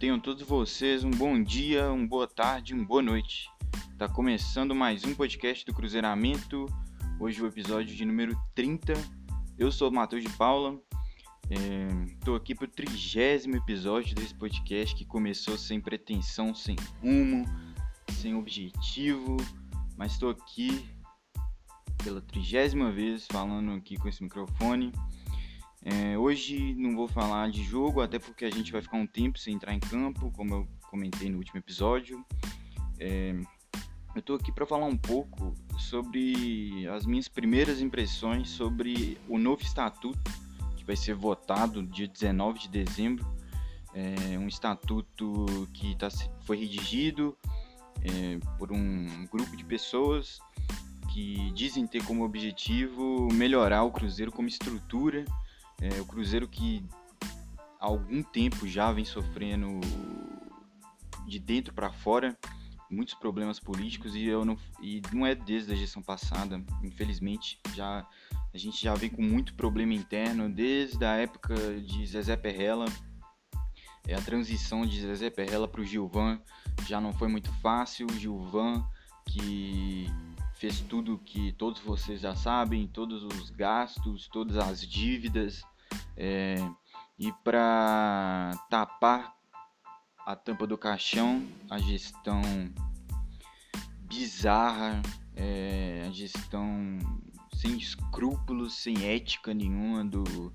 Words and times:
Tenham 0.00 0.18
todos 0.18 0.42
vocês 0.44 1.04
um 1.04 1.10
bom 1.10 1.42
dia, 1.42 1.92
uma 1.92 2.06
boa 2.06 2.26
tarde, 2.26 2.72
uma 2.72 2.86
boa 2.86 3.02
noite. 3.02 3.50
Tá 3.98 4.08
começando 4.08 4.74
mais 4.74 5.04
um 5.04 5.14
podcast 5.14 5.62
do 5.66 5.74
Cruzeiramento. 5.74 6.64
Hoje 7.20 7.42
o 7.42 7.46
episódio 7.46 7.94
de 7.94 8.02
número 8.06 8.34
30. 8.54 8.94
Eu 9.58 9.70
sou 9.70 9.90
o 9.90 9.92
Matheus 9.92 10.22
de 10.22 10.30
Paula. 10.38 10.80
Estou 12.14 12.34
é, 12.34 12.38
aqui 12.38 12.54
para 12.54 12.64
o 12.64 12.70
trigésimo 12.70 13.56
episódio 13.56 14.14
desse 14.14 14.34
podcast 14.34 14.96
que 14.96 15.04
começou 15.04 15.58
sem 15.58 15.78
pretensão, 15.78 16.54
sem 16.54 16.76
rumo, 17.02 17.44
sem 18.12 18.34
objetivo, 18.34 19.36
mas 19.98 20.12
estou 20.12 20.30
aqui 20.30 20.82
pela 22.02 22.22
trigésima 22.22 22.90
vez 22.90 23.26
falando 23.30 23.72
aqui 23.72 23.98
com 23.98 24.08
esse 24.08 24.22
microfone. 24.22 24.92
É, 25.82 26.18
hoje 26.18 26.74
não 26.74 26.94
vou 26.94 27.08
falar 27.08 27.50
de 27.50 27.62
jogo, 27.62 28.00
até 28.00 28.18
porque 28.18 28.44
a 28.44 28.50
gente 28.50 28.70
vai 28.70 28.82
ficar 28.82 28.98
um 28.98 29.06
tempo 29.06 29.38
sem 29.38 29.54
entrar 29.54 29.72
em 29.72 29.80
campo, 29.80 30.30
como 30.32 30.54
eu 30.54 30.68
comentei 30.90 31.30
no 31.30 31.38
último 31.38 31.58
episódio. 31.58 32.24
É, 32.98 33.34
eu 34.14 34.20
estou 34.20 34.36
aqui 34.36 34.52
para 34.52 34.66
falar 34.66 34.86
um 34.86 34.96
pouco 34.96 35.54
sobre 35.78 36.86
as 36.88 37.06
minhas 37.06 37.28
primeiras 37.28 37.80
impressões 37.80 38.50
sobre 38.50 39.16
o 39.28 39.38
novo 39.38 39.62
estatuto 39.62 40.30
que 40.76 40.84
vai 40.84 40.96
ser 40.96 41.14
votado 41.14 41.82
dia 41.82 42.08
19 42.08 42.58
de 42.58 42.68
dezembro. 42.68 43.26
É 43.94 44.38
um 44.38 44.48
estatuto 44.48 45.68
que 45.72 45.96
tá, 45.96 46.08
foi 46.44 46.58
redigido 46.58 47.36
é, 48.02 48.38
por 48.58 48.72
um 48.72 49.26
grupo 49.26 49.56
de 49.56 49.64
pessoas 49.64 50.38
que 51.12 51.50
dizem 51.52 51.86
ter 51.86 52.04
como 52.04 52.24
objetivo 52.24 53.28
melhorar 53.32 53.82
o 53.82 53.90
Cruzeiro 53.90 54.30
como 54.30 54.48
estrutura. 54.48 55.24
É, 55.80 56.00
o 56.00 56.04
Cruzeiro 56.04 56.46
que 56.48 56.84
há 57.78 57.86
algum 57.86 58.22
tempo 58.22 58.66
já 58.68 58.92
vem 58.92 59.04
sofrendo 59.04 59.80
de 61.26 61.38
dentro 61.38 61.72
para 61.72 61.90
fora 61.90 62.36
muitos 62.90 63.14
problemas 63.14 63.60
políticos 63.60 64.16
e 64.16 64.24
eu 64.24 64.44
não 64.44 64.58
e 64.82 65.00
não 65.12 65.24
é 65.24 65.34
desde 65.34 65.72
a 65.72 65.76
gestão 65.76 66.02
passada, 66.02 66.62
infelizmente 66.82 67.60
já 67.74 68.04
a 68.52 68.58
gente 68.58 68.82
já 68.82 68.94
vem 68.94 69.08
com 69.08 69.22
muito 69.22 69.54
problema 69.54 69.94
interno 69.94 70.50
desde 70.50 71.04
a 71.04 71.14
época 71.14 71.54
de 71.80 72.04
Zezé 72.04 72.36
Perrella. 72.36 72.86
É, 74.08 74.14
a 74.14 74.20
transição 74.20 74.84
de 74.84 75.00
Zezé 75.00 75.30
Perrella 75.30 75.68
para 75.68 75.80
o 75.80 75.84
Gilvan 75.84 76.40
já 76.88 77.00
não 77.00 77.12
foi 77.12 77.28
muito 77.28 77.52
fácil. 77.60 78.08
O 78.08 78.18
Gilvan 78.18 78.84
que 79.26 80.06
fez 80.60 80.78
tudo 80.80 81.16
que 81.24 81.52
todos 81.52 81.80
vocês 81.80 82.20
já 82.20 82.36
sabem, 82.36 82.86
todos 82.86 83.24
os 83.24 83.48
gastos, 83.48 84.28
todas 84.28 84.58
as 84.58 84.86
dívidas, 84.86 85.62
é, 86.14 86.56
e 87.18 87.32
para 87.42 88.50
tapar 88.68 89.34
a 90.26 90.36
tampa 90.36 90.66
do 90.66 90.76
caixão, 90.76 91.48
a 91.70 91.78
gestão 91.78 92.42
bizarra, 94.02 95.00
é, 95.34 96.04
a 96.06 96.10
gestão 96.10 96.98
sem 97.54 97.78
escrúpulos, 97.78 98.74
sem 98.74 99.02
ética 99.02 99.54
nenhuma 99.54 100.04
do, 100.04 100.52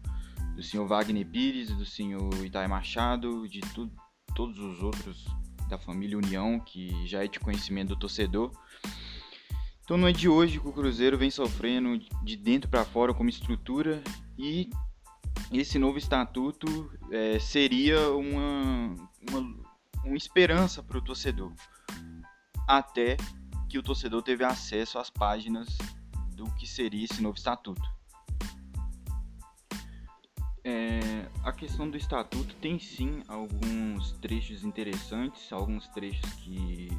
do 0.55 0.61
senhor 0.61 0.85
Wagner 0.85 1.25
Pires, 1.25 1.75
do 1.75 1.85
senhor 1.85 2.31
Itai 2.45 2.67
Machado, 2.67 3.49
de 3.49 3.59
tu, 3.73 3.91
todos 4.35 4.59
os 4.59 4.83
outros 4.83 5.25
da 5.67 5.79
família 5.79 6.15
União, 6.15 6.59
que 6.59 7.07
já 7.07 7.23
é 7.23 7.27
de 7.27 7.39
conhecimento 7.39 7.89
do 7.89 7.95
torcedor. 7.95 8.51
Então 9.85 9.97
não 9.97 10.07
é 10.07 10.11
de 10.11 10.27
hoje 10.27 10.59
que 10.59 10.67
o 10.67 10.73
Cruzeiro 10.73 11.15
vem 11.15 11.29
sofrendo 11.29 11.99
de 12.23 12.35
dentro 12.35 12.67
para 12.67 12.83
fora 12.83 13.13
como 13.13 13.29
estrutura 13.29 14.03
e 14.35 14.67
esse 15.51 15.77
novo 15.77 15.99
estatuto 15.99 16.91
é, 17.11 17.37
seria 17.37 18.09
uma, 18.09 18.95
uma, 19.29 19.63
uma 20.03 20.17
esperança 20.17 20.81
para 20.81 20.97
o 20.97 21.01
torcedor, 21.03 21.53
até 22.67 23.15
que 23.69 23.77
o 23.77 23.83
torcedor 23.83 24.23
teve 24.23 24.43
acesso 24.43 24.97
às 24.97 25.11
páginas 25.11 25.77
do 26.35 26.45
que 26.55 26.65
seria 26.65 27.05
esse 27.05 27.21
novo 27.21 27.37
estatuto. 27.37 27.87
É, 30.63 31.29
a 31.43 31.53
questão 31.53 31.87
do 31.87 31.95
estatuto 31.95 32.55
tem 32.55 32.79
sim 32.79 33.21
alguns 33.27 34.13
trechos 34.13 34.63
interessantes, 34.63 35.53
alguns 35.53 35.87
trechos 35.89 36.33
que 36.37 36.89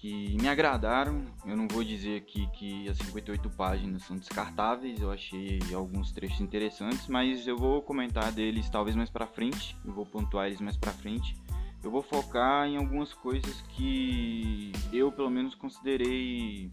que 0.00 0.34
me 0.40 0.48
agradaram. 0.48 1.26
Eu 1.44 1.56
não 1.56 1.68
vou 1.68 1.84
dizer 1.84 2.16
aqui 2.16 2.46
que 2.54 2.88
as 2.88 2.96
58 2.96 3.50
páginas 3.50 4.02
são 4.02 4.16
descartáveis, 4.16 4.98
eu 4.98 5.12
achei 5.12 5.60
alguns 5.74 6.10
trechos 6.10 6.40
interessantes, 6.40 7.06
mas 7.06 7.46
eu 7.46 7.56
vou 7.56 7.82
comentar 7.82 8.32
deles 8.32 8.70
talvez 8.70 8.96
mais 8.96 9.10
para 9.10 9.26
frente, 9.26 9.76
eu 9.84 9.92
vou 9.92 10.06
pontuar 10.06 10.46
eles 10.46 10.60
mais 10.60 10.76
para 10.76 10.90
frente. 10.92 11.36
Eu 11.82 11.90
vou 11.90 12.02
focar 12.02 12.66
em 12.66 12.76
algumas 12.76 13.14
coisas 13.14 13.62
que 13.70 14.70
eu 14.92 15.10
pelo 15.10 15.30
menos 15.30 15.54
considerei 15.54 16.70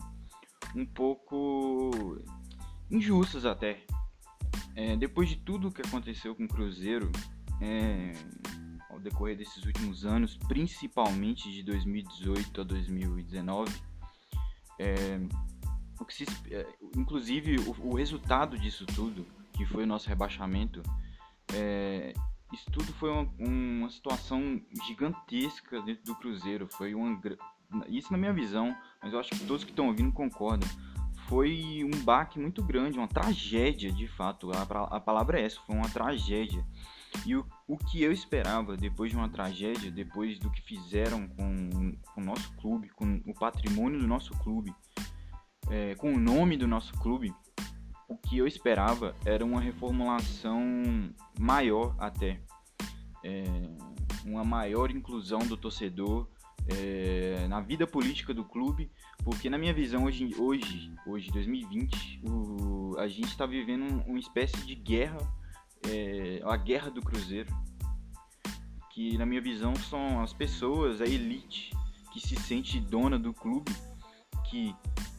um 0.76 0.86
pouco 0.86 2.22
injustas 2.92 3.46
até. 3.46 3.84
É, 4.76 4.98
depois 4.98 5.30
de 5.30 5.38
tudo 5.38 5.72
que 5.72 5.82
aconteceu 5.82 6.36
com 6.36 6.44
o 6.44 6.48
Cruzeiro, 6.48 7.10
é, 7.62 8.12
ao 8.98 9.04
decorrer 9.04 9.38
desses 9.38 9.64
últimos 9.64 10.06
anos, 10.06 10.38
principalmente 10.48 11.52
de 11.52 11.64
2018 11.64 12.62
a 12.62 12.64
2019. 12.64 13.72
É, 14.80 15.20
o 16.00 16.06
que 16.06 16.14
se, 16.14 16.26
é, 16.52 16.68
inclusive 16.96 17.58
o, 17.60 17.90
o, 17.90 17.96
resultado 17.96 18.58
disso 18.58 18.86
tudo, 18.86 19.26
que 19.54 19.66
foi 19.66 19.84
o 19.84 19.88
nosso 19.88 20.10
rebaixamento, 20.10 20.82
é, 21.54 22.14
isso 22.52 22.70
tudo 22.72 22.92
foi 22.94 23.12
uma, 23.12 23.32
uma, 23.40 23.90
situação 23.90 24.62
gigantesca 24.86 25.82
dentro 25.82 26.04
do 26.04 26.16
Cruzeiro. 26.16 26.68
Foi 26.68 26.94
uma, 26.94 27.20
isso 27.88 28.12
na 28.12 28.18
minha 28.18 28.34
visão, 28.34 28.76
mas 29.02 29.14
eu 29.14 29.20
acho 29.20 29.30
que 29.32 29.46
todos 29.46 29.64
que 29.64 29.72
estão 29.72 29.88
ouvindo 29.88 30.12
concordam. 30.12 30.68
Foi 31.28 31.84
um 31.84 32.04
baque 32.04 32.40
muito 32.40 32.64
grande, 32.64 32.98
uma 32.98 33.08
tragédia 33.08 33.92
de 33.92 34.08
fato. 34.08 34.52
A, 34.52 34.62
a 34.96 35.00
palavra 35.00 35.40
é 35.40 35.46
essa, 35.46 35.60
foi 35.66 35.76
uma 35.76 35.90
tragédia. 35.90 36.66
E 37.26 37.36
o, 37.36 37.46
o 37.68 37.78
que 37.78 38.02
eu 38.02 38.12
esperava 38.12 38.78
depois 38.78 39.12
de 39.12 39.18
uma 39.18 39.30
tragédia, 39.30 39.92
depois 39.92 40.40
do 40.40 40.50
que 40.50 40.62
fizeram 40.62 41.28
com, 41.28 41.92
com 42.14 42.22
o 42.22 42.24
nosso 42.24 42.52
clube, 42.58 42.90
com 42.90 43.22
o 43.26 43.34
patrimônio 43.34 44.00
do 44.00 44.08
nosso 44.08 44.32
clube, 44.40 44.74
é, 45.70 45.96
com 45.96 46.14
o 46.14 46.20
nome 46.20 46.56
do 46.56 46.68
nosso 46.68 46.94
clube, 46.94 47.34
o 48.08 48.18
que 48.18 48.38
eu 48.38 48.48
esperava 48.48 49.14
era 49.26 49.44
uma 49.44 49.60
reformulação 49.60 50.62
maior 51.38 51.96
até. 52.00 52.40
É, 53.24 53.44
uma 54.26 54.44
maior 54.44 54.92
inclusão 54.92 55.40
do 55.40 55.58
torcedor 55.58 56.28
é, 56.70 57.48
na 57.48 57.62
vida 57.62 57.88
política 57.88 58.34
do 58.34 58.44
clube, 58.44 58.92
porque 59.24 59.50
na 59.50 59.58
minha 59.58 59.74
visão 59.74 60.06
hoje, 60.06 60.30
hoje, 60.38 60.94
hoje 61.06 61.32
2020, 61.32 62.22
o, 62.28 62.96
a 62.98 63.08
gente 63.08 63.28
está 63.28 63.46
vivendo 63.46 64.04
uma 64.06 64.20
espécie 64.20 64.58
de 64.66 64.76
guerra 64.76 65.18
é, 65.86 66.42
a 66.44 66.58
guerra 66.58 66.90
do 66.90 67.02
Cruzeiro, 67.02 67.54
que 68.92 69.18
na 69.18 69.26
minha 69.26 69.42
visão 69.42 69.76
são 69.76 70.22
as 70.22 70.34
pessoas, 70.34 71.02
a 71.02 71.06
elite 71.06 71.72
que 72.12 72.20
se 72.20 72.36
sente 72.36 72.80
dona 72.80 73.20
do 73.20 73.34
clube, 73.34 73.72
que 74.50 74.76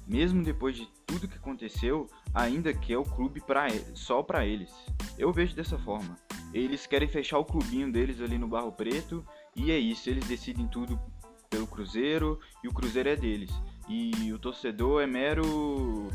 mesmo 0.07 0.43
depois 0.43 0.75
de 0.75 0.89
tudo 1.07 1.29
que 1.29 1.37
aconteceu, 1.37 2.09
ainda 2.35 2.73
quer 2.73 2.99
o 2.99 3.05
clube 3.05 3.41
pra, 3.41 3.69
só 3.95 4.23
para 4.23 4.47
eles. 4.47 4.73
Eu 5.19 5.33
vejo 5.33 5.55
dessa 5.55 5.79
forma. 5.79 6.17
Eles 6.53 6.87
querem 6.87 7.09
fechar 7.09 7.39
o 7.39 7.45
clubinho 7.45 7.93
deles 7.93 8.21
ali 8.21 8.39
no 8.39 8.49
Barro 8.49 8.73
Preto 8.73 9.25
e 9.55 9.71
é 9.71 9.79
isso, 9.79 10.09
eles 10.09 10.27
decidem 10.27 10.67
tudo 10.67 10.99
pelo 11.49 11.67
Cruzeiro 11.67 12.39
e 12.63 12.69
o 12.69 12.73
Cruzeiro 12.73 13.09
é 13.09 13.17
deles. 13.17 13.51
E 13.89 14.33
o 14.33 14.39
torcedor 14.39 15.03
é 15.03 15.07
mero 15.07 16.09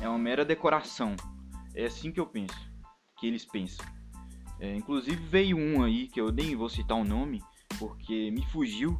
é 0.00 0.08
uma 0.08 0.18
mera 0.18 0.44
decoração. 0.44 1.14
É 1.74 1.86
assim 1.86 2.12
que 2.12 2.20
eu 2.20 2.26
penso 2.26 2.56
que 3.18 3.26
eles 3.26 3.44
pensam. 3.44 3.84
É, 4.60 4.74
inclusive 4.74 5.16
veio 5.16 5.56
um 5.56 5.82
aí 5.82 6.08
que 6.08 6.20
eu 6.20 6.30
nem 6.30 6.54
vou 6.54 6.68
citar 6.68 6.96
o 6.96 7.04
nome, 7.04 7.42
porque 7.78 8.30
me 8.30 8.44
fugiu, 8.46 8.96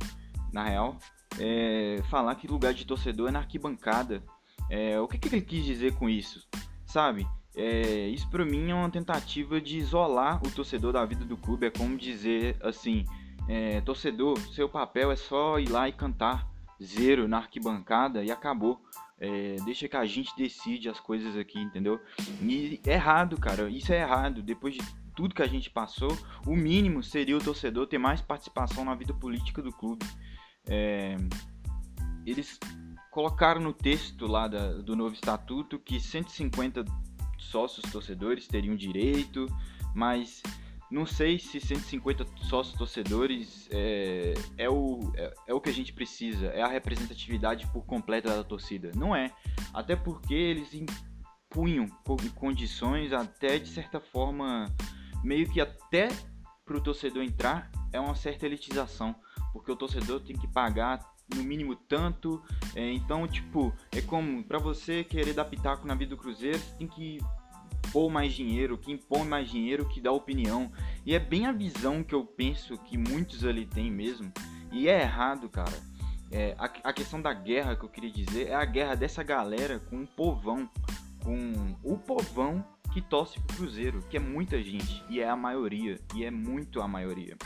na 0.52 0.64
real, 0.64 0.98
é, 1.38 2.02
falar 2.10 2.34
que 2.34 2.48
lugar 2.48 2.74
de 2.74 2.86
torcedor 2.86 3.28
é 3.28 3.32
na 3.32 3.40
arquibancada. 3.40 4.22
É, 4.70 4.98
o 5.00 5.06
que, 5.06 5.18
que, 5.18 5.28
ele 5.28 5.40
quis 5.40 5.64
dizer 5.64 5.94
com 5.94 6.08
isso? 6.08 6.48
Sabe? 6.86 7.26
É, 7.54 8.08
isso 8.08 8.28
para 8.30 8.44
mim 8.44 8.70
é 8.70 8.74
uma 8.74 8.90
tentativa 8.90 9.60
de 9.60 9.76
isolar 9.76 10.40
o 10.44 10.50
torcedor 10.50 10.92
da 10.92 11.04
vida 11.04 11.24
do 11.24 11.36
clube. 11.36 11.66
É 11.66 11.70
como 11.70 11.96
dizer 11.96 12.56
assim: 12.62 13.04
é, 13.48 13.80
torcedor, 13.80 14.38
seu 14.52 14.68
papel 14.68 15.10
é 15.10 15.16
só 15.16 15.58
ir 15.58 15.68
lá 15.68 15.88
e 15.88 15.92
cantar 15.92 16.48
zero 16.82 17.28
na 17.28 17.38
arquibancada 17.38 18.24
e 18.24 18.30
acabou. 18.30 18.80
É, 19.18 19.56
deixa 19.64 19.88
que 19.88 19.96
a 19.96 20.04
gente 20.04 20.34
decide 20.36 20.88
as 20.88 20.98
coisas 20.98 21.36
aqui, 21.36 21.60
entendeu? 21.60 22.00
E 22.40 22.80
é 22.84 22.94
errado, 22.94 23.38
cara. 23.38 23.68
Isso 23.70 23.92
é 23.92 24.00
errado. 24.00 24.42
Depois 24.42 24.74
de 24.74 24.82
tudo 25.14 25.34
que 25.34 25.42
a 25.42 25.46
gente 25.46 25.70
passou, 25.70 26.10
o 26.46 26.56
mínimo 26.56 27.02
seria 27.02 27.36
o 27.36 27.42
torcedor 27.42 27.86
ter 27.86 27.98
mais 27.98 28.20
participação 28.20 28.84
na 28.84 28.94
vida 28.94 29.14
política 29.14 29.62
do 29.62 29.70
clube. 29.70 30.04
É, 30.66 31.16
eles 32.26 32.58
colocaram 33.10 33.60
no 33.60 33.72
texto 33.72 34.26
lá 34.26 34.48
da, 34.48 34.72
do 34.72 34.96
novo 34.96 35.14
estatuto 35.14 35.78
que 35.78 36.00
150 36.00 36.84
sócios 37.38 37.90
torcedores 37.92 38.48
teriam 38.48 38.74
direito, 38.74 39.46
mas 39.94 40.42
não 40.92 41.06
sei 41.06 41.38
se 41.38 41.58
150 41.58 42.26
sócios 42.42 42.76
torcedores 42.76 43.66
é, 43.70 44.34
é, 44.58 44.68
o, 44.68 45.00
é, 45.16 45.34
é, 45.48 45.54
o 45.54 45.60
que 45.60 45.70
a 45.70 45.72
gente 45.72 45.90
precisa, 45.90 46.48
é 46.48 46.60
a 46.60 46.68
representatividade 46.68 47.66
por 47.68 47.86
completa 47.86 48.28
da 48.36 48.44
torcida. 48.44 48.90
Não 48.94 49.16
é. 49.16 49.32
Até 49.72 49.96
porque 49.96 50.34
eles 50.34 50.74
impunham 50.74 51.86
condições 52.34 53.10
até 53.10 53.58
de 53.58 53.70
certa 53.70 54.00
forma, 54.00 54.70
meio 55.24 55.50
que 55.50 55.62
até 55.62 56.08
para 56.62 56.76
o 56.76 56.80
torcedor 56.80 57.22
entrar 57.22 57.70
é 57.90 57.98
uma 57.98 58.14
certa 58.14 58.44
elitização. 58.44 59.16
Porque 59.50 59.72
o 59.72 59.76
torcedor 59.76 60.20
tem 60.20 60.36
que 60.36 60.46
pagar 60.46 61.00
no 61.34 61.42
mínimo 61.42 61.74
tanto. 61.74 62.42
É, 62.74 62.92
então, 62.92 63.26
tipo, 63.26 63.72
é 63.92 64.02
como 64.02 64.44
para 64.44 64.58
você 64.58 65.02
querer 65.02 65.32
dar 65.32 65.46
pitaco 65.46 65.86
na 65.86 65.94
vida 65.94 66.10
do 66.14 66.20
Cruzeiro, 66.20 66.58
você 66.58 66.76
tem 66.76 66.86
que 66.86 67.18
pôr 67.90 68.10
mais 68.10 68.32
dinheiro, 68.32 68.78
que 68.78 68.92
impõe 68.92 69.24
mais 69.24 69.50
dinheiro, 69.50 69.88
que 69.88 70.00
dá 70.00 70.12
opinião. 70.12 70.70
E 71.04 71.14
é 71.14 71.18
bem 71.18 71.46
a 71.46 71.52
visão 71.52 72.02
que 72.02 72.14
eu 72.14 72.24
penso 72.24 72.78
que 72.78 72.96
muitos 72.96 73.44
ali 73.44 73.66
têm 73.66 73.90
mesmo. 73.90 74.32
E 74.70 74.88
é 74.88 75.02
errado, 75.02 75.48
cara. 75.48 75.76
É, 76.30 76.54
a, 76.58 76.64
a 76.64 76.92
questão 76.92 77.20
da 77.20 77.32
guerra 77.32 77.76
que 77.76 77.84
eu 77.84 77.88
queria 77.88 78.10
dizer 78.10 78.48
é 78.48 78.54
a 78.54 78.64
guerra 78.64 78.94
dessa 78.94 79.22
galera 79.22 79.78
com 79.78 80.02
o 80.02 80.06
povão. 80.06 80.68
Com 81.22 81.76
o 81.82 81.96
povão 81.98 82.64
que 82.92 83.00
torce 83.00 83.38
pro 83.40 83.56
Cruzeiro, 83.56 84.02
que 84.08 84.16
é 84.16 84.20
muita 84.20 84.62
gente. 84.62 85.04
E 85.08 85.20
é 85.20 85.28
a 85.28 85.36
maioria. 85.36 86.00
E 86.14 86.24
é 86.24 86.30
muito 86.30 86.80
a 86.80 86.88
maioria. 86.88 87.36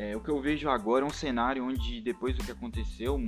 É, 0.00 0.16
o 0.16 0.20
que 0.22 0.30
eu 0.30 0.40
vejo 0.40 0.70
agora 0.70 1.04
é 1.04 1.06
um 1.06 1.12
cenário 1.12 1.62
onde, 1.62 2.00
depois 2.00 2.34
do 2.34 2.42
que 2.42 2.50
aconteceu, 2.50 3.18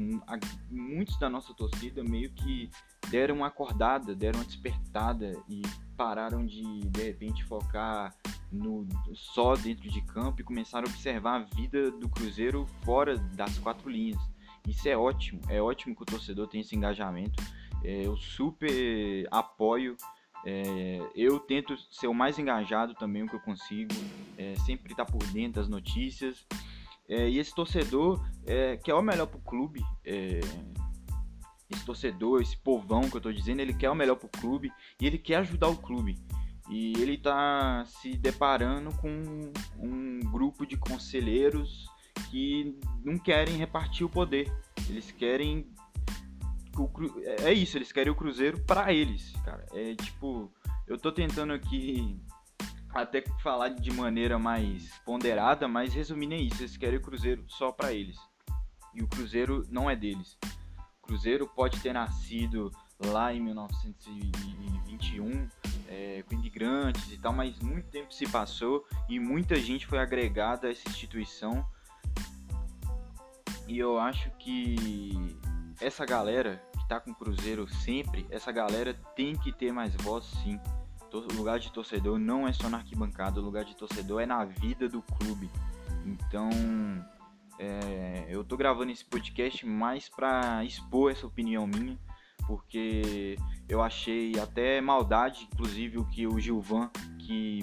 muitos 0.70 1.18
da 1.18 1.28
nossa 1.28 1.52
torcida 1.52 2.02
meio 2.02 2.30
que 2.30 2.70
deram 3.10 3.36
uma 3.36 3.48
acordada, 3.48 4.14
deram 4.14 4.38
uma 4.38 4.44
despertada 4.46 5.38
e 5.50 5.60
pararam 5.98 6.46
de, 6.46 6.80
de 6.88 7.02
repente, 7.02 7.44
focar 7.44 8.16
no, 8.50 8.88
só 9.12 9.54
dentro 9.54 9.86
de 9.90 10.00
campo 10.00 10.40
e 10.40 10.44
começaram 10.44 10.88
a 10.88 10.90
observar 10.90 11.42
a 11.42 11.44
vida 11.54 11.90
do 11.90 12.08
Cruzeiro 12.08 12.64
fora 12.86 13.18
das 13.18 13.58
quatro 13.58 13.90
linhas. 13.90 14.22
Isso 14.66 14.88
é 14.88 14.96
ótimo, 14.96 15.42
é 15.50 15.60
ótimo 15.60 15.94
que 15.94 16.02
o 16.04 16.06
torcedor 16.06 16.48
tenha 16.48 16.62
esse 16.62 16.74
engajamento. 16.74 17.44
É, 17.84 18.06
eu 18.06 18.16
super 18.16 19.28
apoio 19.30 19.94
é, 20.44 20.98
eu 21.14 21.38
tento 21.38 21.76
ser 21.90 22.08
o 22.08 22.14
mais 22.14 22.38
engajado 22.38 22.94
também 22.94 23.22
o 23.22 23.28
que 23.28 23.36
eu 23.36 23.40
consigo, 23.40 23.94
é, 24.36 24.54
sempre 24.56 24.92
estar 24.92 25.04
tá 25.04 25.12
por 25.12 25.24
dentro 25.26 25.60
das 25.60 25.68
notícias. 25.68 26.46
É, 27.08 27.28
e 27.28 27.38
esse 27.38 27.54
torcedor 27.54 28.24
é, 28.46 28.76
quer 28.76 28.94
o 28.94 29.02
melhor 29.02 29.26
para 29.26 29.38
o 29.38 29.42
clube. 29.42 29.80
É, 30.04 30.40
esse 31.70 31.86
torcedor, 31.86 32.42
esse 32.42 32.56
povão 32.56 33.08
que 33.08 33.16
eu 33.16 33.18
estou 33.18 33.32
dizendo, 33.32 33.60
ele 33.60 33.74
quer 33.74 33.90
o 33.90 33.94
melhor 33.94 34.16
para 34.16 34.26
o 34.26 34.40
clube 34.40 34.70
e 35.00 35.06
ele 35.06 35.18
quer 35.18 35.36
ajudar 35.36 35.68
o 35.68 35.76
clube. 35.76 36.18
E 36.70 36.92
ele 36.98 37.14
está 37.14 37.84
se 37.86 38.16
deparando 38.16 38.94
com 38.96 39.52
um 39.78 40.20
grupo 40.30 40.66
de 40.66 40.76
conselheiros 40.76 41.86
que 42.30 42.78
não 43.04 43.18
querem 43.18 43.56
repartir 43.56 44.06
o 44.06 44.10
poder. 44.10 44.52
Eles 44.88 45.10
querem 45.10 45.66
o, 46.76 46.90
é, 47.22 47.50
é 47.50 47.52
isso, 47.52 47.76
eles 47.76 47.92
querem 47.92 48.12
o 48.12 48.16
Cruzeiro 48.16 48.60
para 48.62 48.92
eles, 48.92 49.32
cara. 49.44 49.64
É 49.72 49.94
tipo, 49.94 50.52
eu 50.86 50.98
tô 50.98 51.12
tentando 51.12 51.52
aqui 51.52 52.18
até 52.94 53.24
falar 53.42 53.70
de 53.70 53.90
maneira 53.92 54.38
mais 54.38 54.98
ponderada, 55.04 55.66
mas 55.66 55.94
resumindo 55.94 56.34
é 56.34 56.38
isso, 56.38 56.62
eles 56.62 56.76
querem 56.76 56.98
o 56.98 57.02
Cruzeiro 57.02 57.44
só 57.48 57.72
para 57.72 57.92
eles. 57.92 58.16
E 58.94 59.02
o 59.02 59.08
Cruzeiro 59.08 59.66
não 59.70 59.88
é 59.88 59.96
deles. 59.96 60.38
O 61.02 61.06
Cruzeiro 61.06 61.46
pode 61.46 61.80
ter 61.80 61.92
nascido 61.92 62.70
lá 63.06 63.32
em 63.32 63.40
1921 63.40 65.48
é, 65.88 66.22
com 66.26 66.34
imigrantes 66.34 67.10
e 67.10 67.18
tal, 67.18 67.32
mas 67.32 67.58
muito 67.60 67.88
tempo 67.88 68.12
se 68.12 68.26
passou 68.28 68.86
e 69.08 69.18
muita 69.18 69.56
gente 69.56 69.86
foi 69.86 69.98
agregada 69.98 70.68
a 70.68 70.70
essa 70.70 70.88
instituição. 70.88 71.66
E 73.66 73.78
eu 73.78 73.98
acho 73.98 74.30
que 74.38 74.76
essa 75.82 76.06
galera 76.06 76.62
que 76.78 76.88
tá 76.88 77.00
com 77.00 77.10
o 77.10 77.14
Cruzeiro 77.14 77.68
sempre, 77.68 78.26
essa 78.30 78.52
galera 78.52 78.94
tem 79.16 79.36
que 79.36 79.52
ter 79.52 79.72
mais 79.72 79.94
voz 79.96 80.24
sim. 80.42 80.58
O 81.12 81.34
lugar 81.34 81.58
de 81.58 81.70
torcedor 81.70 82.18
não 82.18 82.48
é 82.48 82.52
só 82.54 82.70
na 82.70 82.78
arquibancada, 82.78 83.38
o 83.38 83.44
lugar 83.44 83.64
de 83.64 83.76
torcedor 83.76 84.22
é 84.22 84.26
na 84.26 84.44
vida 84.44 84.88
do 84.88 85.02
clube. 85.02 85.50
Então, 86.06 86.48
é, 87.58 88.26
eu 88.28 88.42
tô 88.42 88.56
gravando 88.56 88.92
esse 88.92 89.04
podcast 89.04 89.66
mais 89.66 90.08
para 90.08 90.64
expor 90.64 91.12
essa 91.12 91.26
opinião 91.26 91.66
minha, 91.66 91.98
porque 92.46 93.36
eu 93.68 93.82
achei 93.82 94.38
até 94.38 94.80
maldade, 94.80 95.48
inclusive, 95.52 95.98
o 95.98 96.04
que 96.06 96.26
o 96.26 96.40
Gilvan, 96.40 96.90
que 97.18 97.60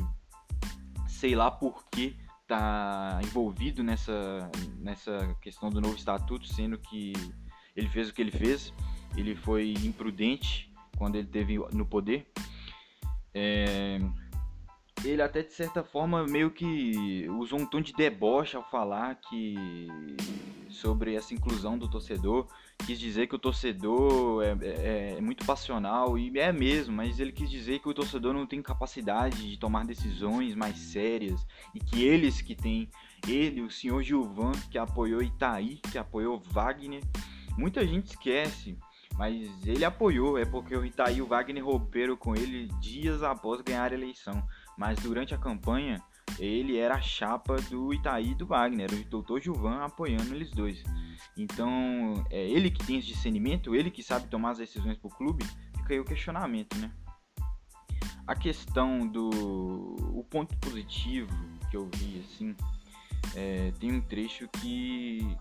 sei 1.07 1.33
lá 1.33 1.49
por 1.49 1.83
que 1.89 2.15
tá 2.47 3.19
envolvido 3.23 3.83
nessa, 3.83 4.49
nessa 4.77 5.35
questão 5.41 5.69
do 5.69 5.81
novo 5.81 5.95
estatuto, 5.95 6.47
sendo 6.47 6.77
que 6.77 7.13
ele 7.79 7.89
fez 7.89 8.09
o 8.09 8.13
que 8.13 8.21
ele 8.21 8.31
fez, 8.31 8.73
ele 9.17 9.35
foi 9.35 9.73
imprudente 9.83 10.71
quando 10.97 11.15
ele 11.15 11.27
teve 11.27 11.57
no 11.73 11.85
poder. 11.85 12.27
É, 13.33 13.99
ele 15.03 15.21
até 15.21 15.41
de 15.41 15.53
certa 15.53 15.83
forma 15.83 16.25
meio 16.25 16.51
que 16.51 17.25
usou 17.29 17.59
um 17.59 17.65
tom 17.65 17.81
de 17.81 17.93
deboche 17.93 18.57
ao 18.57 18.69
falar 18.69 19.15
que 19.15 19.87
sobre 20.69 21.15
essa 21.15 21.33
inclusão 21.33 21.77
do 21.77 21.89
torcedor, 21.89 22.47
quis 22.85 22.99
dizer 22.99 23.27
que 23.27 23.35
o 23.35 23.39
torcedor 23.39 24.43
é, 24.43 24.57
é, 24.61 25.15
é, 25.17 25.21
muito 25.21 25.45
passional 25.45 26.17
e 26.17 26.37
é 26.37 26.51
mesmo, 26.51 26.95
mas 26.95 27.19
ele 27.19 27.31
quis 27.31 27.49
dizer 27.49 27.79
que 27.79 27.89
o 27.89 27.93
torcedor 27.93 28.33
não 28.33 28.45
tem 28.45 28.61
capacidade 28.61 29.49
de 29.49 29.57
tomar 29.57 29.85
decisões 29.85 30.53
mais 30.53 30.77
sérias 30.77 31.45
e 31.73 31.79
que 31.79 32.03
eles 32.03 32.41
que 32.41 32.55
têm, 32.55 32.89
ele, 33.27 33.61
o 33.61 33.71
senhor 33.71 34.01
Gilvan 34.03 34.51
que 34.69 34.77
apoiou 34.77 35.21
Itaí, 35.21 35.79
que 35.91 35.97
apoiou 35.97 36.41
Wagner, 36.51 37.01
Muita 37.59 37.85
gente 37.85 38.11
esquece, 38.11 38.77
mas 39.17 39.67
ele 39.67 39.83
apoiou, 39.83 40.37
é 40.37 40.45
porque 40.45 40.73
o 40.73 40.85
Itaí 40.85 41.17
e 41.17 41.21
o 41.21 41.27
Wagner 41.27 41.61
romperam 41.61 42.15
com 42.15 42.33
ele 42.33 42.67
dias 42.79 43.21
após 43.21 43.59
ganhar 43.59 43.91
a 43.91 43.93
eleição. 43.93 44.41
Mas 44.77 44.97
durante 44.99 45.35
a 45.35 45.37
campanha, 45.37 46.01
ele 46.39 46.77
era 46.77 46.95
a 46.95 47.01
chapa 47.01 47.57
do 47.63 47.93
Itaí 47.93 48.31
e 48.31 48.35
do 48.35 48.47
Wagner, 48.47 48.89
o 48.93 49.03
doutor 49.09 49.41
Gilvan 49.41 49.83
apoiando 49.83 50.33
eles 50.33 50.51
dois. 50.51 50.81
Então, 51.35 52.25
é 52.29 52.49
ele 52.49 52.71
que 52.71 52.85
tem 52.85 52.99
esse 52.99 53.09
discernimento, 53.09 53.75
ele 53.75 53.91
que 53.91 54.01
sabe 54.01 54.29
tomar 54.29 54.51
as 54.51 54.59
decisões 54.59 54.97
para 54.97 55.09
o 55.09 55.13
clube, 55.13 55.43
fica 55.75 55.93
aí 55.93 55.99
o 55.99 56.05
questionamento, 56.05 56.77
né? 56.77 56.89
A 58.25 58.35
questão 58.35 59.05
do 59.05 59.29
o 60.17 60.23
ponto 60.23 60.55
positivo 60.59 61.29
que 61.69 61.75
eu 61.75 61.89
vi, 61.93 62.21
assim, 62.21 62.55
é, 63.35 63.73
tem 63.81 63.91
um 63.91 63.99
trecho 63.99 64.47
que 64.47 65.35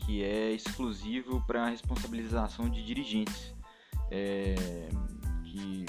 que 0.00 0.22
é 0.24 0.50
exclusivo 0.52 1.42
para 1.46 1.66
responsabilização 1.66 2.68
de 2.68 2.84
dirigentes, 2.84 3.54
é, 4.10 4.54
que 5.44 5.86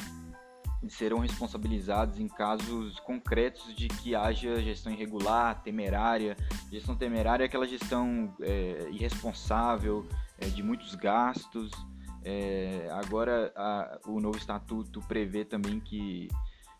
serão 0.89 1.19
responsabilizados 1.19 2.19
em 2.19 2.27
casos 2.27 2.99
concretos 3.01 3.75
de 3.75 3.87
que 3.87 4.15
haja 4.15 4.61
gestão 4.61 4.91
irregular, 4.91 5.61
temerária. 5.61 6.35
Gestão 6.71 6.95
temerária 6.95 7.43
é 7.43 7.47
aquela 7.47 7.67
gestão 7.67 8.35
é, 8.41 8.89
irresponsável, 8.91 10.07
é, 10.37 10.47
de 10.47 10.63
muitos 10.63 10.95
gastos. 10.95 11.71
É, 12.23 12.87
agora 12.91 13.51
a, 13.55 13.99
o 14.05 14.19
novo 14.19 14.37
estatuto 14.37 14.99
prevê 15.07 15.43
também 15.45 15.79
que 15.79 16.27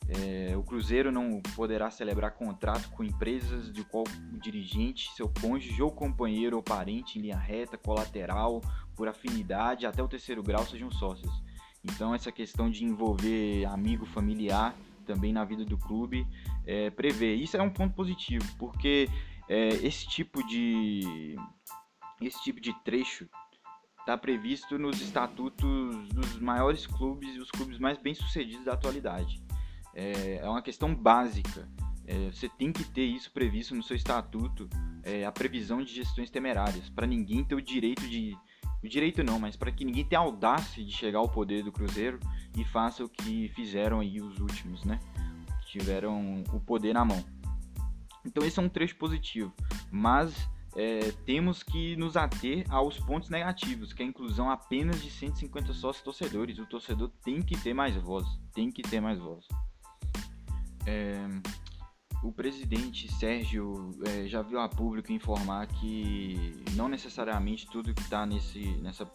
é, 0.08 0.41
o 0.62 0.64
Cruzeiro 0.64 1.12
não 1.12 1.42
poderá 1.56 1.90
celebrar 1.90 2.36
contrato 2.36 2.92
com 2.92 3.04
empresas 3.04 3.74
de 3.74 3.84
qual 3.84 4.04
o 4.32 4.40
dirigente, 4.40 5.12
seu 5.16 5.28
cônjuge 5.42 5.82
ou 5.82 5.92
companheiro 5.92 6.56
ou 6.56 6.62
parente 6.62 7.18
em 7.18 7.24
linha 7.24 7.38
reta, 7.38 7.80
colateral, 7.80 8.62
por 8.96 9.08
afinidade, 9.08 9.88
até 9.88 10.04
o 10.04 10.08
terceiro 10.08 10.44
grau 10.44 10.64
sejam 10.64 10.92
sócios. 10.92 11.32
Então, 11.84 12.14
essa 12.14 12.32
questão 12.32 12.70
de 12.70 12.86
envolver 12.86 13.66
amigo 13.66 14.06
familiar 14.06 14.76
também 15.04 15.34
na 15.34 15.44
vida 15.44 15.66
do 15.66 15.80
clube 15.80 16.28
é, 16.64 16.92
prevê. 16.92 17.34
Isso 17.34 17.58
é 17.58 17.62
um 17.62 17.72
ponto 17.72 17.96
positivo, 17.96 18.46
porque 18.60 19.10
é, 19.50 19.70
esse 19.70 20.08
tipo 20.08 20.46
de 20.46 21.36
esse 22.22 22.40
tipo 22.44 22.62
de 22.62 22.72
trecho 22.84 23.28
está 24.02 24.16
previsto 24.16 24.78
nos 24.78 25.02
estatutos 25.02 26.08
dos 26.10 26.40
maiores 26.40 26.86
clubes 26.86 27.36
e 27.36 27.40
os 27.40 27.50
clubes 27.50 27.80
mais 27.80 27.98
bem 27.98 28.14
sucedidos 28.14 28.64
da 28.64 28.74
atualidade 28.74 29.42
é, 29.94 30.40
é 30.42 30.50
uma 30.50 30.62
questão 30.62 30.94
básica. 30.94 31.68
É, 32.08 32.32
você 32.32 32.50
tem 32.50 32.72
que 32.72 32.84
ter 32.84 33.06
isso 33.06 33.32
previsto 33.32 33.76
no 33.76 33.84
seu 33.84 33.96
estatuto, 33.96 34.70
é, 35.04 35.26
a 35.26 35.32
previsão 35.32 35.84
de 35.84 35.94
gestões 35.94 36.30
temerárias, 36.30 36.90
para 36.90 37.08
ninguém 37.08 37.44
ter 37.44 37.56
o 37.56 37.62
direito 37.62 38.08
de. 38.08 38.38
O 38.84 38.90
direito 38.90 39.24
não, 39.24 39.40
mas 39.40 39.56
para 39.56 39.72
que 39.72 39.86
ninguém 39.86 40.04
tenha 40.04 40.20
audácia 40.20 40.84
de 40.84 40.92
chegar 40.92 41.20
ao 41.20 41.30
poder 41.30 41.64
do 41.64 41.72
Cruzeiro 41.72 42.20
e 42.58 42.66
faça 42.66 43.04
o 43.04 43.10
que 43.10 43.50
fizeram 43.50 44.00
aí 44.00 44.20
os 44.20 44.40
últimos, 44.40 44.84
né? 44.84 45.00
Tiveram 45.68 46.44
o 46.52 46.60
poder 46.60 46.94
na 46.94 47.06
mão. 47.06 47.24
Então 48.26 48.44
esse 48.44 48.60
é 48.60 48.62
um 48.62 48.68
trecho 48.68 48.96
positivo, 48.96 49.54
mas 49.92 50.50
é, 50.76 51.12
temos 51.26 51.62
que 51.64 51.96
nos 51.96 52.16
ater 52.16 52.66
aos 52.70 52.98
pontos 52.98 53.30
negativos, 53.30 53.94
que 53.94 54.02
é 54.02 54.06
a 54.06 54.10
inclusão 54.10 54.50
apenas 54.50 55.02
de 55.02 55.12
150 55.12 55.74
sócios 55.74 56.04
torcedores. 56.04 56.58
O 56.60 56.66
torcedor 56.66 57.12
tem 57.24 57.42
que 57.42 57.58
ter 57.58 57.74
mais 57.74 57.96
voz, 57.96 58.26
tem 58.54 58.72
que 58.72 58.82
ter 58.82 59.00
mais 59.00 59.20
voz. 59.20 59.46
É, 60.86 61.28
o 62.24 62.32
presidente 62.32 63.12
Sérgio 63.12 63.92
é, 64.06 64.28
já 64.28 64.42
viu 64.42 64.60
a 64.60 64.70
público 64.70 65.12
informar 65.12 65.68
que 65.68 66.64
não 66.74 66.88
necessariamente 66.88 67.68
tudo 67.68 67.94
que 67.94 68.02
está 68.02 68.26
nessa, 68.26 69.10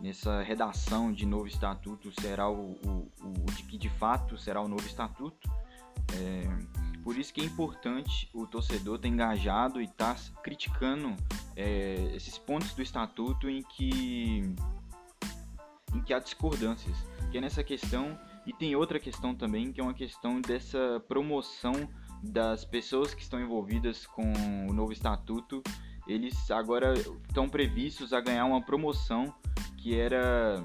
nessa 0.00 0.42
redação 0.42 1.12
de 1.12 1.24
novo 1.26 1.46
estatuto 1.46 2.10
será 2.20 2.50
o, 2.50 2.72
o, 2.84 3.08
o, 3.22 3.46
que 3.68 3.78
de 3.78 3.88
fato 3.88 4.36
será 4.36 4.60
o 4.60 4.68
novo 4.68 4.84
estatuto. 4.86 5.48
É, 6.14 6.42
por 7.04 7.16
isso 7.16 7.32
que 7.32 7.40
é 7.40 7.44
importante 7.44 8.28
o 8.34 8.46
torcedor 8.46 8.96
estar 8.96 9.08
engajado 9.08 9.80
e 9.80 9.84
estar 9.84 10.14
tá 10.14 10.42
criticando 10.42 11.14
é, 11.56 12.12
esses 12.14 12.36
pontos 12.36 12.74
do 12.74 12.82
estatuto 12.82 13.48
em 13.48 13.62
que, 13.62 14.54
em 15.94 16.02
que 16.02 16.12
há 16.12 16.18
discordâncias. 16.18 16.96
Que 17.30 17.38
é 17.38 17.40
nessa 17.40 17.62
questão, 17.62 18.18
e 18.46 18.52
tem 18.52 18.74
outra 18.74 18.98
questão 18.98 19.34
também, 19.34 19.72
que 19.72 19.80
é 19.80 19.84
uma 19.84 19.94
questão 19.94 20.40
dessa 20.40 21.02
promoção 21.06 21.72
das 22.22 22.64
pessoas 22.64 23.14
que 23.14 23.22
estão 23.22 23.40
envolvidas 23.40 24.06
com 24.06 24.32
o 24.68 24.72
novo 24.72 24.92
estatuto, 24.92 25.62
eles 26.06 26.50
agora 26.50 26.94
estão 26.94 27.48
previstos 27.48 28.12
a 28.12 28.20
ganhar 28.20 28.44
uma 28.44 28.60
promoção 28.60 29.32
que 29.76 29.94
era 29.94 30.64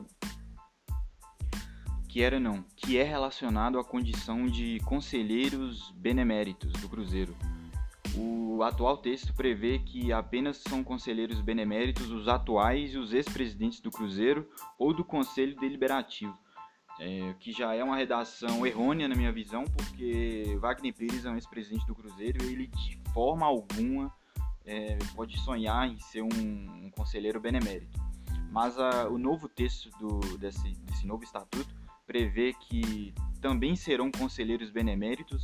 que 2.10 2.22
era 2.22 2.40
não, 2.40 2.64
que 2.78 2.98
é 2.98 3.04
relacionado 3.04 3.78
à 3.78 3.84
condição 3.84 4.48
de 4.48 4.80
conselheiros 4.86 5.92
beneméritos 5.98 6.72
do 6.74 6.88
Cruzeiro. 6.88 7.36
O 8.18 8.64
atual 8.64 8.98
texto 8.98 9.34
prevê 9.34 9.80
que 9.80 10.14
apenas 10.14 10.64
são 10.66 10.82
conselheiros 10.82 11.42
beneméritos 11.42 12.10
os 12.10 12.30
atuais 12.30 12.94
e 12.94 12.98
os 12.98 13.12
ex-presidentes 13.12 13.82
do 13.82 13.92
Cruzeiro 13.92 14.50
ou 14.80 14.94
do 14.94 15.04
Conselho 15.04 15.60
Deliberativo 15.60 16.38
é, 17.00 17.34
que 17.40 17.52
já 17.52 17.74
é 17.74 17.84
uma 17.84 17.96
redação 17.96 18.66
errônea 18.66 19.08
na 19.08 19.16
minha 19.16 19.32
visão, 19.32 19.64
porque 19.66 20.58
Wagner 20.60 20.94
Pires 20.94 21.26
é 21.26 21.30
um 21.30 21.36
ex-presidente 21.36 21.86
do 21.86 21.96
Cruzeiro 21.96 22.44
e 22.44 22.52
ele 22.52 22.68
de 22.68 22.98
forma 23.14 23.46
alguma 23.46 24.14
é, 24.66 24.98
pode 25.16 25.40
sonhar 25.42 25.88
em 25.88 26.00
ser 26.00 26.22
um, 26.22 26.86
um 26.86 26.90
conselheiro 26.90 27.40
benemérito. 27.40 28.00
Mas 28.52 28.80
a, 28.80 29.08
o 29.10 29.18
novo 29.18 29.50
texto 29.50 29.90
do, 30.00 30.38
desse, 30.38 30.74
desse 30.86 31.06
novo 31.06 31.24
estatuto 31.24 31.76
prevê 32.08 32.54
que 32.54 33.14
também 33.42 33.76
serão 33.76 34.10
conselheiros 34.12 34.70
beneméritos 34.70 35.42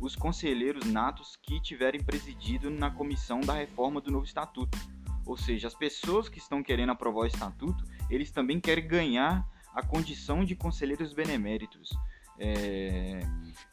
os 0.00 0.16
conselheiros 0.16 0.84
natos 0.84 1.36
que 1.40 1.60
tiverem 1.60 2.02
presidido 2.02 2.68
na 2.70 2.90
comissão 2.90 3.40
da 3.40 3.54
reforma 3.54 4.00
do 4.00 4.10
novo 4.10 4.24
estatuto. 4.24 4.76
Ou 5.24 5.36
seja, 5.36 5.68
as 5.68 5.74
pessoas 5.74 6.28
que 6.28 6.38
estão 6.38 6.60
querendo 6.60 6.90
aprovar 6.90 7.22
o 7.22 7.26
estatuto, 7.26 7.84
eles 8.10 8.32
também 8.32 8.60
querem 8.60 8.86
ganhar 8.86 9.46
a 9.74 9.82
condição 9.82 10.44
de 10.44 10.54
conselheiros 10.54 11.12
beneméritos. 11.12 11.90
É... 12.38 13.20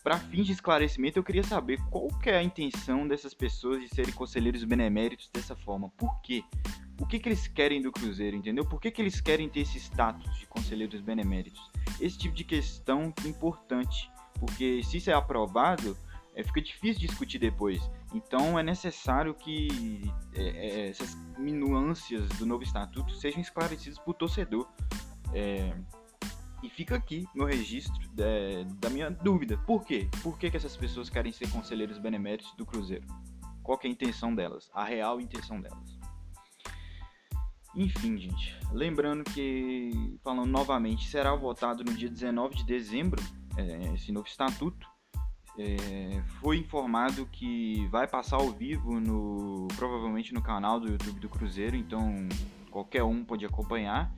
Para 0.03 0.18
fins 0.18 0.46
de 0.46 0.53
esclarecimento, 0.53 1.18
eu 1.18 1.24
queria 1.24 1.44
saber 1.44 1.79
qual 1.89 2.08
que 2.20 2.29
é 2.29 2.38
a 2.38 2.44
intenção 2.44 3.08
dessas 3.08 3.34
pessoas 3.34 3.82
de 3.82 3.89
serem 3.89 4.13
conselheiros 4.13 4.63
beneméritos 4.63 5.29
dessa 5.34 5.56
forma. 5.56 5.89
Por 5.98 6.22
quê? 6.22 6.44
O 7.00 7.06
que, 7.06 7.18
que 7.18 7.29
eles 7.29 7.48
querem 7.48 7.82
do 7.82 7.91
Cruzeiro, 7.91 8.36
entendeu? 8.36 8.65
Por 8.65 8.79
que, 8.79 8.91
que 8.91 9.01
eles 9.01 9.22
querem 9.22 9.48
ter 9.48 9.62
esse 9.62 9.77
status 9.77 10.38
de 10.38 10.46
conselheiros 10.46 11.00
beneméritos? 11.01 11.72
Esse 12.00 12.18
tipo 12.18 12.36
de 12.36 12.44
questão 12.44 13.13
é 13.24 13.27
importante, 13.27 14.12
porque 14.36 14.84
se 14.84 14.98
isso 14.98 15.10
é 15.10 15.13
aprovado, 15.13 15.98
é, 16.36 16.44
fica 16.44 16.62
difícil 16.62 17.08
discutir 17.08 17.39
depois. 17.39 17.82
Então 18.13 18.58
é 18.58 18.63
necessário 18.63 19.34
que 19.34 20.01
é, 20.34 20.44
é, 20.44 20.89
essas 20.89 21.15
nuances 21.38 22.27
do 22.38 22.46
novo 22.46 22.63
estatuto 22.63 23.13
sejam 23.15 23.41
esclarecidas 23.41 24.00
para 24.00 24.12
o 24.12 24.13
torcedor. 24.13 24.68
É, 25.33 25.74
e 26.62 26.69
fica 26.69 26.95
aqui 26.95 27.25
meu 27.33 27.45
registro 27.45 28.00
é, 28.17 28.65
da 28.79 28.89
minha 28.89 29.09
dúvida. 29.09 29.57
Por 29.57 29.86
quê? 29.86 30.09
Por 30.21 30.38
que, 30.38 30.51
que 30.51 30.57
essas 30.57 30.75
pessoas 30.75 31.09
querem 31.09 31.31
ser 31.31 31.50
conselheiros 31.50 31.98
beneméritos 31.98 32.53
do 32.55 32.65
Cruzeiro? 32.65 33.05
Qual 33.63 33.79
é 33.83 33.88
a 33.88 33.89
intenção 33.89 34.33
delas? 34.33 34.69
A 34.74 34.83
real 34.83 35.21
intenção 35.21 35.62
delas. 35.62 36.00
Enfim, 37.75 38.17
gente. 38.17 38.57
Lembrando 38.71 39.24
que, 39.24 40.17
falando 40.24 40.50
novamente, 40.50 41.07
será 41.07 41.36
votado 41.36 41.83
no 41.83 41.93
dia 41.93 42.09
19 42.09 42.55
de 42.55 42.65
dezembro 42.65 43.24
é, 43.55 43.93
esse 43.93 44.12
novo 44.12 44.27
estatuto. 44.27 44.88
É, 45.57 46.21
foi 46.41 46.57
informado 46.57 47.25
que 47.27 47.86
vai 47.88 48.07
passar 48.07 48.38
ao 48.38 48.51
vivo 48.51 49.00
no 49.00 49.67
provavelmente 49.75 50.33
no 50.33 50.41
canal 50.41 50.79
do 50.79 50.89
YouTube 50.89 51.19
do 51.19 51.27
Cruzeiro, 51.27 51.75
então 51.75 52.27
qualquer 52.71 53.03
um 53.03 53.24
pode 53.24 53.45
acompanhar. 53.45 54.12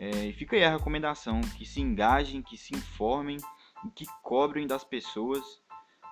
É, 0.00 0.24
e 0.24 0.32
fica 0.32 0.56
aí 0.56 0.64
a 0.64 0.70
recomendação: 0.70 1.42
que 1.42 1.66
se 1.66 1.78
engajem, 1.78 2.40
que 2.40 2.56
se 2.56 2.74
informem 2.74 3.36
e 3.86 3.90
que 3.90 4.06
cobrem 4.22 4.66
das 4.66 4.82
pessoas 4.82 5.44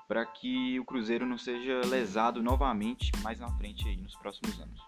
para 0.07 0.27
que 0.27 0.79
o 0.79 0.85
Cruzeiro 0.85 1.27
não 1.27 1.39
seja 1.39 1.81
lesado 1.87 2.43
novamente 2.43 3.11
mais 3.23 3.41
na 3.41 3.51
frente 3.57 3.89
aí 3.89 3.97
nos 3.97 4.15
próximos 4.17 4.61
anos. 4.61 4.79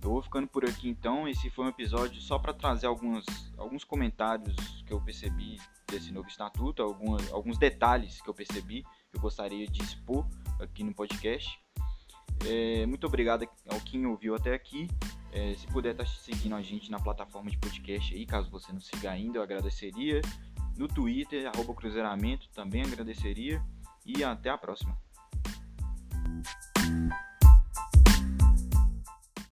Eu 0.00 0.10
vou 0.10 0.22
ficando 0.22 0.46
por 0.46 0.64
aqui 0.64 0.88
então. 0.88 1.28
Esse 1.28 1.50
foi 1.50 1.64
um 1.64 1.68
episódio 1.68 2.20
só 2.22 2.38
para 2.38 2.54
trazer 2.54 2.86
alguns, 2.86 3.24
alguns 3.58 3.82
comentários 3.82 4.54
que 4.86 4.92
eu 4.92 5.00
percebi 5.00 5.58
desse 5.88 6.12
novo 6.12 6.28
estatuto, 6.28 6.82
algumas, 6.82 7.32
alguns 7.32 7.58
detalhes 7.58 8.22
que 8.22 8.30
eu 8.30 8.34
percebi 8.34 8.82
que 8.82 9.16
eu 9.16 9.20
gostaria 9.20 9.66
de 9.66 9.82
expor 9.82 10.24
aqui 10.60 10.84
no 10.84 10.94
podcast. 10.94 11.60
É, 12.46 12.86
muito 12.86 13.08
obrigado 13.08 13.46
ao 13.68 13.80
quem 13.80 14.06
ouviu 14.06 14.36
até 14.36 14.54
aqui. 14.54 14.88
É, 15.32 15.54
se 15.54 15.66
puder 15.68 15.92
estar 15.92 16.04
tá 16.04 16.10
seguindo 16.10 16.54
a 16.54 16.62
gente 16.62 16.90
na 16.90 16.98
plataforma 16.98 17.50
de 17.50 17.58
podcast 17.58 18.14
aí, 18.14 18.26
caso 18.26 18.50
você 18.50 18.72
não 18.72 18.80
siga 18.80 19.10
ainda, 19.10 19.38
eu 19.38 19.42
agradeceria. 19.42 20.20
No 20.76 20.88
Twitter, 20.88 21.46
arroba 21.46 21.74
Cruzeiramento, 21.74 22.48
também 22.50 22.82
agradeceria. 22.82 23.62
E 24.04 24.24
até 24.24 24.50
a 24.50 24.58
próxima. 24.58 24.96